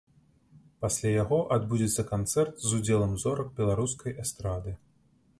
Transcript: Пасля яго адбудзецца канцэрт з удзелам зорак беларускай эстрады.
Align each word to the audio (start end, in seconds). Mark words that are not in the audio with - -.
Пасля 0.83 1.09
яго 1.23 1.37
адбудзецца 1.55 2.05
канцэрт 2.13 2.63
з 2.69 2.79
удзелам 2.79 3.13
зорак 3.25 3.51
беларускай 3.61 4.15
эстрады. 4.25 4.73